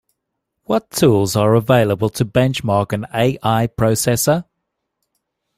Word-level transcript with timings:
What 0.63 0.89
tools 0.89 1.35
are 1.35 1.53
available 1.53 2.09
to 2.09 2.25
benchmark 2.25 2.91
an 2.91 3.05
A-I 3.13 3.67
processor? 3.67 4.45